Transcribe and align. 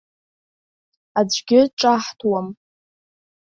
Аӡәгьы 1.19 1.59
ҿаҳҭуам. 1.79 2.47